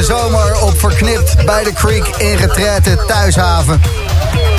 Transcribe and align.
deze 0.00 0.12
zomer 0.12 0.62
op 0.62 0.78
Verknipt 0.78 1.44
bij 1.44 1.64
de 1.64 1.72
Creek 1.72 2.06
in 2.06 3.04
Thuishaven. 3.06 3.80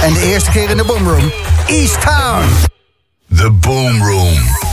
En 0.02 0.14
de 0.14 0.22
eerste 0.22 0.52
keer 0.52 0.70
in 0.70 0.78
de 0.78 0.84
Boomroom, 0.84 1.32
East 1.68 2.02
Town. 2.02 2.46
The 3.36 3.52
Boomroom. 3.52 4.71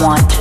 want. 0.00 0.39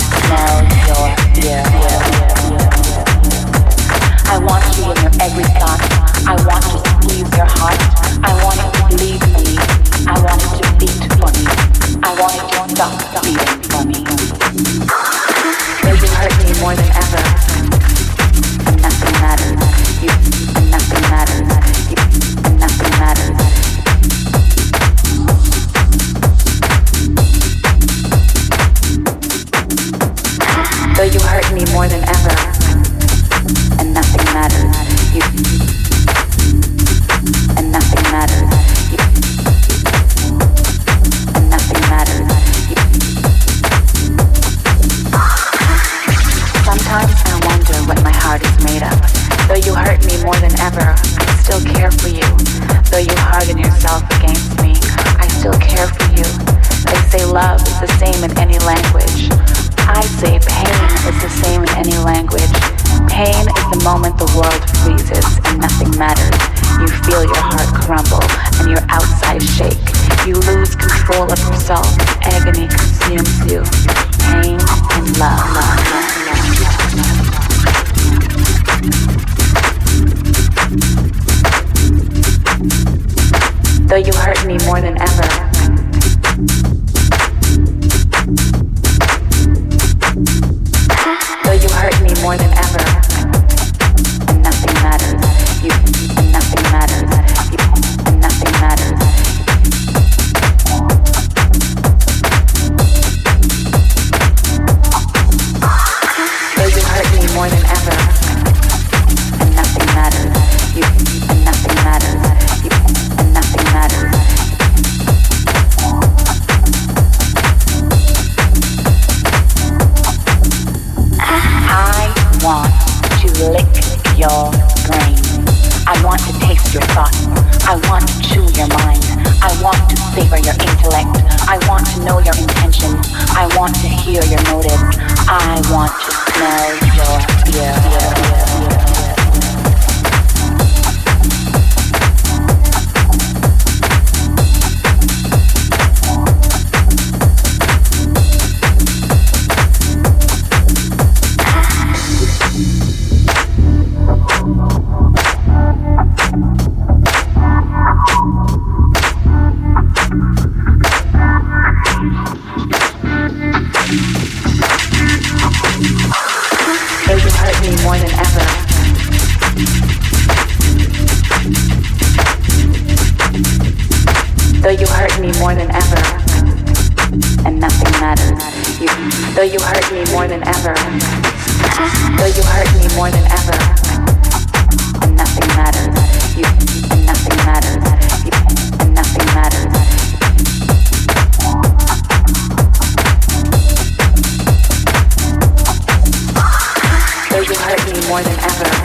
more 198.09 198.23
than 198.23 198.39
ever. 198.39 198.78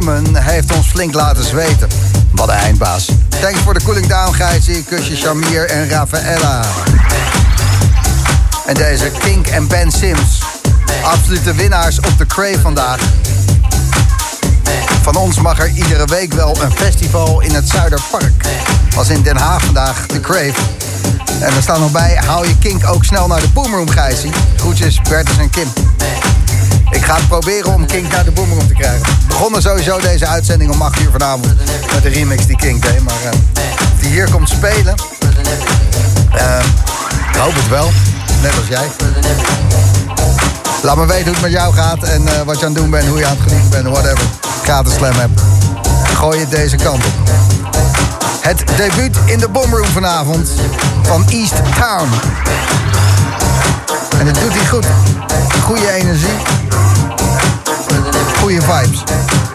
Solomon 0.00 0.36
heeft 0.36 0.72
ons 0.72 0.86
flink 0.86 1.14
laten 1.14 1.44
zweten. 1.44 1.88
Wat 2.32 2.48
een 2.48 2.54
eindbaas. 2.54 3.08
Thanks 3.40 3.58
voor 3.58 3.74
de 3.74 3.82
cooling 3.84 4.06
down, 4.06 4.32
Gijsie, 4.32 4.82
kusje 4.82 5.16
Shamir 5.16 5.68
en 5.70 5.88
Rafaela. 5.88 6.64
En 8.66 8.74
deze 8.74 9.10
Kink 9.18 9.46
en 9.46 9.68
Ben 9.68 9.90
Sims. 9.90 10.42
Absolute 11.02 11.54
winnaars 11.54 11.98
op 11.98 12.18
de 12.18 12.26
Crave 12.26 12.60
vandaag. 12.60 13.00
Van 15.02 15.16
ons 15.16 15.40
mag 15.40 15.58
er 15.58 15.68
iedere 15.68 16.04
week 16.04 16.32
wel 16.32 16.56
een 16.62 16.72
festival 16.72 17.40
in 17.40 17.54
het 17.54 17.68
Zuiderpark. 17.68 18.46
Was 18.94 19.08
in 19.08 19.22
Den 19.22 19.36
Haag 19.36 19.64
vandaag 19.64 20.06
de 20.06 20.20
Crave. 20.20 20.60
En 21.40 21.54
er 21.54 21.62
staan 21.62 21.80
nog 21.80 21.92
bij, 21.92 22.20
hou 22.26 22.46
je 22.46 22.58
kink 22.58 22.88
ook 22.88 23.04
snel 23.04 23.26
naar 23.26 23.40
de 23.40 23.48
Boomroom, 23.48 23.88
Gijsie. 23.88 24.30
Groetjes, 24.56 25.00
Bertus 25.08 25.38
en 25.38 25.50
Kim. 25.50 25.68
Ik 26.96 27.04
ga 27.04 27.14
het 27.14 27.28
proberen 27.28 27.74
om 27.74 27.86
Kink 27.86 28.12
naar 28.12 28.24
de 28.24 28.30
Boomroom 28.30 28.66
te 28.66 28.74
krijgen. 28.74 29.00
We 29.00 29.26
begonnen 29.28 29.62
sowieso 29.62 30.00
deze 30.00 30.26
uitzending 30.26 30.70
om 30.70 30.82
8 30.82 31.00
uur 31.00 31.10
vanavond 31.10 31.46
met 31.94 32.02
de 32.02 32.08
remix 32.08 32.46
die 32.46 32.56
Kink 32.56 32.82
deed. 32.82 33.04
Maar 33.04 33.14
uh, 33.24 33.30
die 34.00 34.10
hier 34.10 34.30
komt 34.30 34.48
spelen, 34.48 34.94
uh, 36.34 36.58
ik 37.32 37.36
hoop 37.36 37.54
het 37.54 37.68
wel. 37.68 37.90
Net 38.42 38.56
als 38.56 38.68
jij. 38.68 38.86
Laat 40.82 40.96
me 40.96 41.06
weten 41.06 41.24
hoe 41.24 41.32
het 41.32 41.42
met 41.42 41.50
jou 41.50 41.74
gaat 41.74 42.02
en 42.02 42.22
uh, 42.22 42.40
wat 42.44 42.58
je 42.58 42.66
aan 42.66 42.72
het 42.72 42.80
doen 42.80 42.90
bent, 42.90 43.08
hoe 43.08 43.18
je 43.18 43.26
aan 43.26 43.36
het 43.36 43.48
genieten 43.48 43.70
bent, 43.70 43.86
whatever. 43.86 44.24
Gratis 44.62 44.94
slam. 44.94 45.14
Gooi 46.14 46.40
het 46.40 46.50
deze 46.50 46.76
kant 46.76 47.04
op. 47.04 47.12
Het 48.40 48.64
debuut 48.76 49.16
in 49.24 49.38
de 49.38 49.48
Boomroom 49.48 49.86
vanavond 49.86 50.48
van 51.02 51.24
East 51.28 51.54
Town. 51.54 52.08
En 54.18 54.26
dat 54.26 54.34
doet 54.34 54.52
hij 54.52 54.66
goed. 54.66 54.86
Goede 55.62 55.92
energie. 55.92 56.36
Goede 58.46 58.60
vibes. 58.60 59.45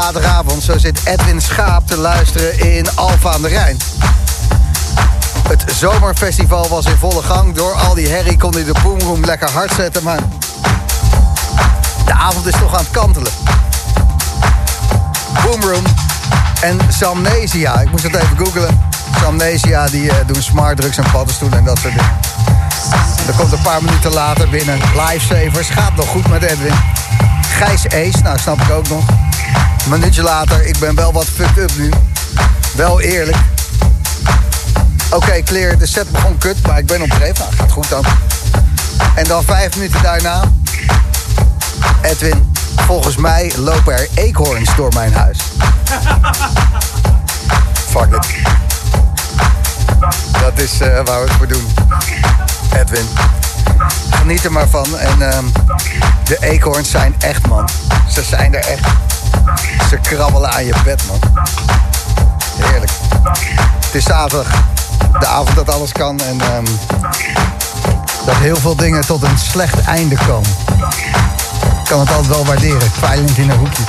Zaterdagavond. 0.00 0.62
Zo 0.62 0.78
zit 0.78 1.00
Edwin 1.04 1.40
Schaap 1.40 1.86
te 1.86 1.96
luisteren 1.96 2.76
in 2.76 2.86
Alfa 2.94 3.30
aan 3.30 3.42
de 3.42 3.48
Rijn. 3.48 3.76
Het 5.48 5.64
zomerfestival 5.74 6.68
was 6.68 6.86
in 6.86 6.96
volle 6.96 7.22
gang. 7.22 7.54
Door 7.54 7.72
al 7.72 7.94
die 7.94 8.08
herrie 8.08 8.38
kon 8.38 8.52
hij 8.52 8.64
de 8.64 8.74
boomroom 8.82 9.24
lekker 9.24 9.50
hard 9.50 9.72
zetten, 9.72 10.02
maar... 10.02 10.18
De 12.04 12.12
avond 12.12 12.46
is 12.46 12.52
toch 12.52 12.72
aan 12.72 12.78
het 12.78 12.90
kantelen. 12.90 13.32
Boomroom 15.44 15.84
en 16.60 16.78
Samnesia. 16.88 17.80
Ik 17.80 17.90
moest 17.90 18.02
het 18.02 18.14
even 18.14 18.36
googlen. 18.36 18.80
Samnesia 19.20 19.86
die 19.86 20.04
uh, 20.04 20.14
doen 20.26 20.42
smart 20.42 20.76
drugs 20.76 20.96
en 20.96 21.10
paddenstoelen 21.12 21.58
en 21.58 21.64
dat 21.64 21.78
soort 21.78 21.94
dingen. 21.94 22.12
Dan 23.26 23.36
komt 23.36 23.52
een 23.52 23.62
paar 23.62 23.82
minuten 23.82 24.12
later 24.12 24.48
binnen. 24.48 24.78
Lifesavers. 24.94 25.68
Gaat 25.68 25.94
nog 25.96 26.08
goed 26.08 26.28
met 26.28 26.42
Edwin. 26.42 26.74
Gijs 27.48 27.84
Ace, 27.86 28.22
nou 28.22 28.38
snap 28.38 28.60
ik 28.60 28.70
ook 28.70 28.88
nog. 28.88 29.04
Minuutje 29.88 30.22
later, 30.22 30.66
ik 30.66 30.78
ben 30.78 30.94
wel 30.94 31.12
wat 31.12 31.24
fucked 31.24 31.58
up 31.58 31.70
nu. 31.76 31.90
Wel 32.74 33.00
eerlijk. 33.00 33.36
Oké, 35.06 35.16
okay, 35.16 35.42
clear, 35.42 35.78
de 35.78 35.86
set 35.86 36.10
begon 36.10 36.38
kut, 36.38 36.66
maar 36.66 36.78
ik 36.78 36.86
ben 36.86 37.02
op. 37.02 37.08
Nou, 37.08 37.34
gaat 37.34 37.72
goed 37.72 37.88
dan. 37.88 38.04
En 39.14 39.24
dan 39.24 39.44
vijf 39.44 39.76
minuten 39.76 40.02
daarna... 40.02 40.42
Edwin, 42.02 42.52
volgens 42.86 43.16
mij 43.16 43.52
lopen 43.56 43.92
er 43.92 44.08
eekhoorns 44.14 44.76
door 44.76 44.92
mijn 44.94 45.12
huis. 45.12 45.38
Fuck 47.90 48.14
it. 48.14 48.26
Dat 50.40 50.58
is 50.58 50.80
uh, 50.80 51.00
waar 51.04 51.22
we 51.22 51.28
het 51.28 51.32
voor 51.32 51.46
doen. 51.46 51.66
Edwin. 52.72 53.06
Geniet 54.26 54.44
er 54.44 54.52
maar 54.52 54.68
van. 54.68 54.98
En 54.98 55.18
uh, 55.18 55.38
de 56.24 56.36
eekhoorns 56.40 56.90
zijn 56.90 57.14
echt, 57.18 57.46
man. 57.46 57.68
Ze 58.08 58.22
zijn 58.22 58.54
er 58.54 58.64
echt. 58.64 58.86
Ze 59.88 59.98
krabbelen 60.02 60.52
aan 60.52 60.64
je 60.64 60.74
bed, 60.84 61.02
man. 61.06 61.20
Heerlijk. 62.58 62.92
Het 63.84 63.94
is 63.94 64.04
zaterdag. 64.04 64.46
De 65.20 65.26
avond 65.26 65.54
dat 65.56 65.70
alles 65.70 65.92
kan. 65.92 66.20
En 66.20 66.40
um, 66.56 66.64
dat 68.24 68.34
heel 68.34 68.56
veel 68.56 68.76
dingen 68.76 69.06
tot 69.06 69.22
een 69.22 69.38
slecht 69.38 69.84
einde 69.84 70.16
komen. 70.26 70.50
Ik 71.82 71.88
kan 71.88 72.00
het 72.00 72.10
altijd 72.10 72.26
wel 72.26 72.46
waarderen. 72.46 72.90
Kwijlend 72.92 73.38
in 73.38 73.50
een 73.50 73.58
hoekje. 73.58 73.82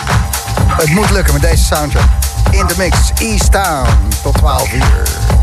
Het 0.72 0.90
moet 0.90 1.10
lukken 1.10 1.34
met 1.34 1.42
deze 1.42 1.64
soundtrack. 1.64 2.10
in 2.52 2.68
de 2.68 2.74
mix. 2.78 2.98
East 3.20 3.52
Town 3.52 3.88
tot 4.22 4.34
12 4.38 4.74
uur. 4.74 5.37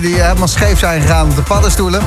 Die 0.00 0.20
helemaal 0.22 0.48
scheef 0.48 0.78
zijn 0.78 1.00
gegaan 1.00 1.28
op 1.28 1.36
de 1.36 1.42
paddenstoelen. 1.42 2.02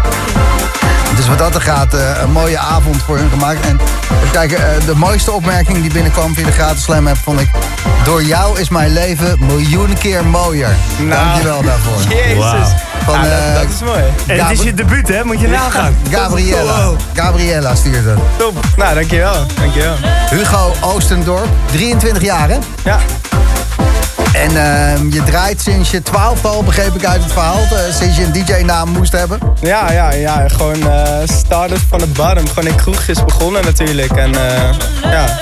dus 1.16 1.28
wat 1.28 1.38
dat 1.38 1.54
er 1.54 1.60
gaat, 1.60 1.94
eh, 1.94 2.00
een 2.22 2.32
mooie 2.32 2.58
avond 2.58 3.02
voor 3.02 3.16
hun 3.16 3.30
gemaakt. 3.30 3.66
En 3.66 3.80
even 4.16 4.30
kijken, 4.30 4.58
eh, 4.58 4.86
de 4.86 4.94
mooiste 4.94 5.32
opmerking 5.32 5.80
die 5.80 5.92
binnenkwam 5.92 6.34
via 6.34 6.44
de 6.44 6.52
gratis 6.52 6.82
slam 6.82 7.06
app 7.06 7.18
vond 7.18 7.40
ik... 7.40 7.48
Door 8.04 8.22
jou 8.22 8.60
is 8.60 8.68
mijn 8.68 8.92
leven 8.92 9.36
miljoenen 9.40 9.98
keer 9.98 10.24
mooier. 10.24 10.76
Nou, 10.98 11.10
Dankjewel 11.10 11.62
daarvoor. 11.62 12.00
Jezus. 12.12 12.68
Van 13.06 13.14
Ja, 13.14 13.24
eh, 13.24 13.54
dat, 13.54 13.62
dat 13.62 13.72
is 13.72 13.80
mooi. 13.80 14.02
En 14.26 14.46
het 14.46 14.58
is 14.58 14.64
je 14.64 14.74
debuut, 14.74 15.08
hè? 15.08 15.24
Moet 15.24 15.40
je 15.40 15.48
nagaan. 15.48 15.96
Gabriella. 16.10 16.84
Wow. 16.84 16.98
Gabriella 17.14 17.74
stuurt 17.74 18.04
het. 18.04 18.18
Top. 18.36 18.60
Nou, 18.76 18.94
dankjewel. 18.94 19.46
Dankjewel. 19.60 19.94
Hugo 20.30 20.72
Oostendorp, 20.80 21.48
23 21.72 22.22
jaar 22.22 22.48
hè? 22.48 22.58
Ja. 22.84 22.98
En 24.42 24.56
ehm, 24.56 25.12
je 25.12 25.22
draait 25.22 25.60
sinds 25.60 25.90
je 25.90 26.02
twaalfde 26.02 26.48
al, 26.48 26.62
begreep 26.62 26.94
ik 26.94 27.04
uit 27.04 27.22
het 27.22 27.32
verhaal. 27.32 27.58
eh, 27.60 27.94
sinds 28.00 28.16
je 28.16 28.24
een 28.24 28.32
DJ-naam 28.32 28.88
moest 28.88 29.12
hebben. 29.12 29.38
Ja, 29.60 29.92
ja, 29.92 30.12
ja. 30.12 30.48
Gewoon 30.48 30.90
eh 30.90 31.18
started 31.24 31.78
van 31.88 31.98
de 31.98 32.06
bottom. 32.06 32.48
Gewoon 32.48 32.66
in 32.66 32.74
kroegjes 32.74 33.24
begonnen 33.24 33.64
natuurlijk. 33.64 34.12
En 34.12 34.34
eh, 34.34 34.68
ja, 35.02 35.40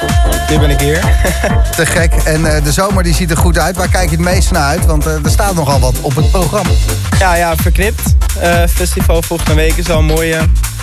nu 0.51 0.59
ben 0.59 0.71
ik 0.71 0.81
hier. 0.81 1.01
Te 1.77 1.87
gek. 1.87 2.13
En 2.13 2.43
de 2.43 2.73
zomer 2.73 3.03
die 3.03 3.15
ziet 3.15 3.31
er 3.31 3.37
goed 3.37 3.59
uit. 3.59 3.77
Waar 3.77 3.89
kijk 3.89 4.11
je 4.11 4.17
het 4.17 4.25
meest 4.25 4.51
naar 4.51 4.67
uit? 4.69 4.87
Want 4.87 5.05
er 5.05 5.21
staat 5.25 5.55
nogal 5.55 5.81
wat 5.81 5.95
op 6.01 6.17
het 6.17 6.31
programma. 6.31 6.71
ja, 7.19 7.35
ja, 7.35 7.57
Verknipt. 7.57 8.03
Festival 8.69 9.23
volgende 9.23 9.55
week 9.55 9.77
is 9.77 9.91
al 9.91 9.99
een 9.99 10.05
mooie. 10.05 10.39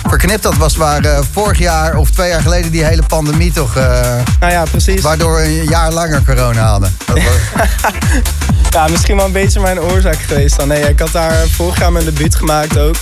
Verknipt, 0.08 0.42
dat 0.42 0.56
was 0.56 0.76
waar 0.76 1.04
eh, 1.04 1.18
vorig 1.32 1.58
jaar 1.58 1.96
of 1.96 2.10
twee 2.10 2.28
jaar 2.30 2.42
geleden 2.42 2.70
die 2.70 2.84
hele 2.84 3.02
pandemie 3.06 3.52
toch... 3.52 3.76
eh, 3.76 4.00
Nou 4.40 4.52
ja, 4.52 4.62
precies. 4.70 5.00
waardoor 5.02 5.34
we 5.36 5.44
een 5.44 5.64
jaar 5.68 5.92
langer 5.92 6.22
corona 6.26 6.62
hadden. 6.66 6.96
Dat 7.06 7.16
was, 7.22 7.24
Ja, 8.70 8.86
misschien 8.88 9.16
wel 9.16 9.24
een 9.26 9.32
beetje 9.32 9.60
mijn 9.60 9.80
oorzaak 9.80 10.16
geweest 10.26 10.56
dan. 10.56 10.68
Nee, 10.68 10.82
ik 10.88 10.98
had 10.98 11.12
daar 11.12 11.46
vorig 11.48 11.78
jaar 11.78 11.92
mijn 11.92 12.04
debuut 12.04 12.34
gemaakt 12.34 12.78
ook. 12.78 12.94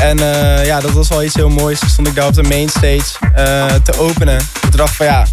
En 0.00 0.18
eh, 0.34 0.66
ja, 0.66 0.80
dat 0.80 0.90
was 0.90 1.08
wel 1.08 1.22
iets 1.22 1.34
heel 1.34 1.48
moois. 1.48 1.78
Toen 1.78 1.88
stond 1.88 2.08
ik 2.08 2.14
daar 2.14 2.26
op 2.26 2.34
de 2.34 2.42
mainstage 2.42 3.02
te 3.82 3.98
openen. 3.98 4.38
Toen 4.60 4.70
dacht 4.76 4.96
van 4.96 5.06
ja, 5.06 5.26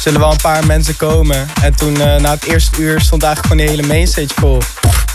zullen 0.00 0.20
wel 0.20 0.30
een 0.30 0.36
paar 0.42 0.66
mensen 0.66 0.96
komen. 0.96 1.46
En 1.62 1.74
toen 1.76 1.92
na 1.92 2.30
het 2.30 2.44
eerste 2.44 2.80
uur 2.80 3.00
stond 3.00 3.22
eigenlijk 3.22 3.52
gewoon 3.54 3.66
die 3.66 3.76
hele 3.76 3.94
mainstage 3.94 4.28
vol. 4.40 4.62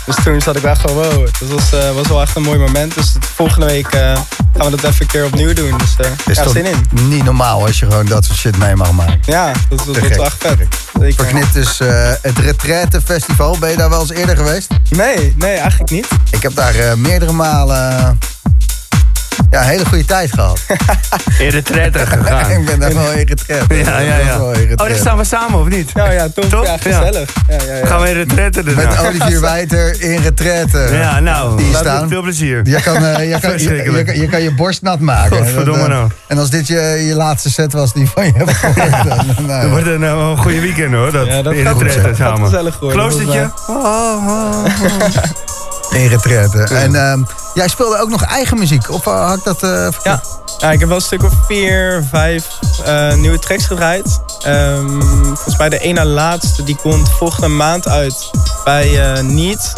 Dus 0.06 0.16
toen 0.24 0.40
zat 0.40 0.56
ik 0.56 0.62
wel 0.62 0.76
gewoon 0.76 0.96
wow. 0.96 1.28
Dat 1.40 1.48
was, 1.48 1.72
eh, 1.72 1.94
was 1.94 2.08
wel 2.08 2.20
echt 2.20 2.36
een 2.36 2.42
mooi 2.42 2.58
moment. 2.58 2.94
Dus 2.94 3.14
volgende 3.34 3.66
week 3.66 3.86
eh, 3.86 4.00
gaan 4.56 4.70
we 4.70 4.70
dat 4.70 4.84
even 4.84 5.00
een 5.00 5.06
keer 5.06 5.24
opnieuw 5.24 5.52
doen. 5.52 5.78
Dus 5.78 5.96
eh 5.98 6.10
is 6.26 6.36
ja, 6.36 6.42
toch 6.42 6.52
zin 6.52 6.66
in. 6.66 7.08
niet 7.08 7.24
normaal 7.24 7.66
als 7.66 7.78
je 7.78 7.86
gewoon 7.86 8.06
dat 8.06 8.24
soort 8.24 8.38
shit 8.38 8.58
mee 8.58 8.76
mag 8.76 8.92
maken. 8.92 9.20
Ja, 9.24 9.52
dat, 9.68 9.96
is 9.96 10.16
wel 10.16 10.24
echt 10.24 10.36
vet. 10.38 10.58
Verknipt 11.14 11.56
is 11.56 11.80
eh, 11.80 12.12
het 12.22 12.38
Retraite 12.38 13.00
Festival. 13.00 13.58
Ben 13.58 13.70
je 13.70 13.76
daar 13.76 13.90
wel 13.90 14.00
eens 14.00 14.10
eerder 14.10 14.36
geweest? 14.36 14.68
Nee, 14.88 15.34
nee, 15.38 15.56
eigenlijk 15.56 15.90
niet. 15.90 16.08
Ik 16.30 16.42
heb 16.42 16.54
daar 16.54 16.74
eh, 16.74 16.94
meerdere 16.94 17.32
malen 17.32 17.98
eh, 17.98 18.10
ja, 19.50 19.60
een 19.62 19.68
hele 19.68 19.84
goede 19.86 20.04
tijd 20.04 20.32
gehad. 20.32 20.60
In 21.38 21.50
de 21.50 21.62
tretter 21.62 22.06
gegaan. 22.16 22.50
ik 22.50 22.64
ben 22.66 22.80
daar 22.80 22.94
wel 22.94 23.10
in 23.12 23.26
getred. 23.28 23.64
Ja, 23.86 23.98
ja, 23.98 24.16
ja. 24.16 24.40
Oh, 24.40 24.54
daar 24.76 24.94
staan 24.96 25.16
we 25.16 25.24
samen, 25.24 25.60
of 25.60 25.68
niet? 25.68 25.94
Nou 25.94 26.12
ja, 26.12 26.28
top. 26.34 26.44
Top? 26.50 26.64
Ja, 26.64 26.76
gezellig. 26.76 27.30
Ja. 27.48 27.56
Ja, 27.66 27.74
ja, 27.74 27.86
Gaan 27.86 28.00
we 28.00 28.10
in 28.10 28.18
de 28.28 28.34
tretter 28.34 28.64
Met. 28.74 28.98
Olivier 28.98 29.40
Wijter 29.50 30.00
in 30.02 30.20
retraite. 30.22 30.88
Ja, 30.92 31.20
nou. 31.20 31.56
Die 31.56 31.74
staan. 31.76 32.08
Veel 32.08 32.22
plezier. 32.22 32.60
Je 32.64 32.80
kan, 32.82 32.96
eh, 33.04 33.30
je, 33.30 33.40
kan, 33.40 33.50
je, 33.58 33.74
je 33.92 34.04
kan- 34.04 34.16
je 34.20 34.28
kan 34.28 34.42
je 34.42 34.54
borst 34.54 34.82
nat 34.82 35.00
maken. 35.00 35.36
Godverdomme 35.36 35.80
Dat, 35.82 35.90
eh, 35.90 35.96
nou. 35.96 36.10
En 36.26 36.38
als 36.38 36.50
dit 36.50 36.66
je, 36.66 36.80
je 37.06 37.14
laatste 37.14 37.50
set 37.50 37.72
was 37.72 37.92
die 37.92 38.08
van 38.14 38.24
je 38.26 38.32
hebt 38.34 38.50
gehoord. 38.50 38.90
dan, 38.90 39.26
dan, 39.36 39.46
nou, 39.46 39.60
Dat 39.62 39.70
wordt 39.70 39.86
een, 39.86 40.04
eh, 40.04 40.10
een 40.30 40.36
goede 40.38 40.60
weekend 40.60 40.94
hoor. 40.94 41.12
Dat, 41.12 41.26
Ja, 41.26 41.42
dat 41.42 41.52
in 41.52 41.58
de 41.64 41.70
gaat 41.70 41.78
tretter 41.78 42.00
goed, 42.00 42.16
gaat 42.16 42.28
samen. 42.28 42.44
gezellig 42.44 42.78
worden. 42.80 42.98
In 45.90 46.06
retraite. 46.06 46.62
En 46.62 46.94
ehm, 46.94 47.22
jij 47.54 47.68
speelde 47.68 47.98
ook 47.98 48.08
nog 48.08 48.22
eigen 48.22 48.58
muziek. 48.58 48.90
Of 48.90 49.06
eh, 49.06 49.28
had 49.28 49.38
ik 49.38 49.44
dat 49.44 49.58
verkeerd? 49.58 50.04
Ja. 50.04 50.20
ja, 50.58 50.70
ik 50.70 50.78
heb 50.78 50.88
wel 50.88 50.96
een 50.96 51.02
stuk 51.02 51.22
of 51.22 51.32
vier, 51.46 52.04
vijf 52.10 52.48
eh, 52.84 53.14
nieuwe 53.14 53.38
tracks 53.38 53.66
gedraaid. 53.66 54.20
Ehm, 54.42 55.00
volgens 55.24 55.56
mij 55.56 55.68
de 55.68 55.78
ene 55.78 56.04
laatste, 56.04 56.64
die 56.64 56.76
komt 56.76 57.08
volgende 57.08 57.48
maand 57.48 57.88
uit 57.88 58.30
bij 58.64 59.22
Niet. 59.22 59.72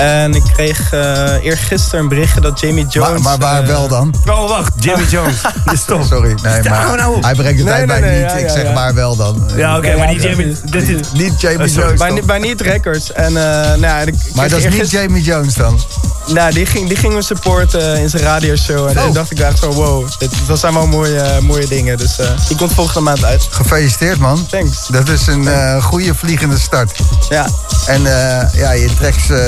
En 0.00 0.34
ik 0.34 0.42
kreeg 0.52 0.92
eh 0.92 1.44
eergisteren 1.44 2.00
een 2.00 2.08
berichtje 2.08 2.40
dat 2.40 2.60
Jamie 2.60 2.86
Jones... 2.88 3.10
Maar, 3.10 3.20
maar 3.20 3.38
waar 3.38 3.62
eh, 3.62 3.66
wel 3.68 3.88
dan? 3.88 4.14
Oh, 4.26 4.48
wacht. 4.48 4.72
Jimmy 4.78 5.04
Jones. 5.14 5.40
Stop. 5.72 6.02
Sorry, 6.04 6.34
nee, 6.42 6.62
maar 6.62 6.96
nou 6.96 7.16
op. 7.16 7.22
hij 7.22 7.34
brengt 7.34 7.58
het 7.60 7.68
Nee, 7.68 7.86
bij 7.86 8.00
nee, 8.00 8.10
niet. 8.22 8.30
ja, 8.30 8.36
ik 8.36 8.46
ja, 8.46 8.52
zeg 8.52 8.62
ja. 8.62 8.72
maar 8.72 8.94
wel 8.94 9.16
dan. 9.16 9.48
Ja, 9.56 9.76
oké, 9.76 9.88
Ja, 9.88 9.96
maar 9.96 10.06
die 10.06 10.20
Jamie... 10.20 10.56
Dit 10.64 10.88
is, 10.88 11.12
Niet 11.12 11.40
Jamie 11.40 11.68
Oh. 11.68 11.74
Jones. 11.74 11.98
Bij, 11.98 12.22
bij 12.26 12.38
Niet 12.38 12.60
Records. 12.60 13.12
En, 13.12 13.26
eh, 13.26 13.32
nou, 13.68 13.80
ja, 13.80 13.98
ik- 14.00 14.08
ik 14.24 14.34
Maar 14.34 14.48
dat 14.48 14.58
is 14.64 14.74
niet 14.74 14.90
Jamie 14.90 15.22
Jones 15.22 15.54
dan. 15.54 15.78
Nou, 16.26 16.52
die 16.52 16.66
ging, 16.66 16.88
die 16.88 16.96
ging 16.96 17.14
me 17.14 17.22
supporten 17.22 17.96
in 18.00 18.10
zijn 18.10 18.22
radioshow. 18.22 18.86
En 18.88 18.96
Oh. 18.98 19.04
toen 19.04 19.12
dacht 19.12 19.30
ik 19.30 19.38
echt 19.38 19.58
zo, 19.58 19.72
wow, 19.72 20.08
dit, 20.18 20.30
dat 20.46 20.58
zijn 20.58 20.74
wel 20.74 20.86
mooie, 20.86 21.22
mooie 21.40 21.66
dingen. 21.66 21.98
Dus 21.98 22.18
eh, 22.18 22.26
die 22.48 22.56
komt 22.56 22.72
volgende 22.72 23.00
maand 23.00 23.24
uit. 23.24 23.46
Gefeliciteerd 23.50 24.18
man. 24.18 24.46
Thanks. 24.46 24.86
Dat 24.88 25.08
is 25.08 25.26
een 25.26 25.48
eh, 25.48 25.82
goede 25.82 26.14
vliegende 26.14 26.58
start. 26.58 26.92
Ja, 27.28 27.46
En 27.86 28.06
eh, 28.06 28.54
ja, 28.54 28.70
je 28.72 28.88
tracks 28.98 29.28
eh, 29.30 29.38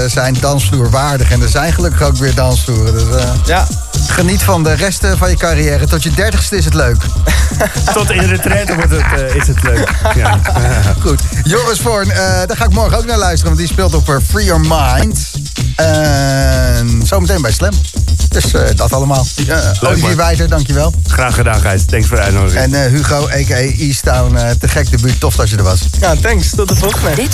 zijn 0.43 0.55
dansvloerwaardig. 0.55 1.31
En 1.31 1.43
er 1.43 1.49
zijn 1.49 1.73
gelukkig 1.73 2.03
ook 2.03 2.17
weer 2.17 2.35
dansvloeren. 2.35 2.93
Dus 2.93 3.17
eh, 3.17 3.33
ja. 3.45 3.67
geniet 4.07 4.43
van 4.43 4.63
de 4.63 4.73
rest 4.73 5.05
eh, 5.05 5.13
van 5.17 5.31
je 5.31 5.37
carrière. 5.37 5.87
Tot 5.87 6.03
je 6.03 6.11
dertigste 6.11 6.57
is 6.57 6.65
het 6.65 6.75
leuk. 6.75 6.97
tot 7.95 8.11
in 8.11 8.29
de 8.29 8.39
tretter 8.39 8.77
wordt 8.77 8.91
het, 8.91 9.21
eh, 9.21 9.35
is 9.35 9.47
het 9.47 9.63
leuk. 9.63 9.89
Ja. 10.15 10.41
Goed. 11.05 11.21
Joris 11.43 11.81
Voorn, 11.81 12.11
eh, 12.11 12.17
daar 12.19 12.57
ga 12.57 12.65
ik 12.65 12.73
morgen 12.73 12.99
ook 12.99 13.05
naar 13.05 13.19
luisteren. 13.19 13.47
Want 13.47 13.59
die 13.59 13.69
speelt 13.69 13.95
op 13.95 14.19
Free 14.29 14.45
Your 14.45 14.61
Mind. 14.61 15.31
En 15.77 17.03
zometeen 17.05 17.43
bij 17.43 17.53
Slam. 17.53 17.73
Dus 18.33 18.53
eh, 18.53 18.63
dat 18.75 18.93
allemaal. 18.93 19.27
Uh, 19.49 19.57
Olivier. 19.81 20.17
Wijter, 20.17 20.49
dankjewel. 20.49 20.93
Graag 21.07 21.35
gedaan, 21.35 21.61
Gijs. 21.61 21.85
Thanks 21.85 22.07
voor 22.07 22.17
de 22.17 22.23
uitnodiging. 22.23 22.63
En 22.63 22.85
eh, 22.85 22.91
Hugo, 22.91 23.29
a.k.a. 23.29 23.57
Easttown, 23.57 24.37
eh, 24.37 24.51
te 24.51 24.69
gek 24.69 24.91
debuut. 24.91 25.21
Tof 25.21 25.37
dat 25.37 25.51
je 25.51 25.57
er 25.57 25.63
was. 25.63 25.81
ja, 26.01 26.15
thanks. 26.23 26.51
Tot 26.51 26.69
de 26.69 26.77
volgende. 26.77 27.29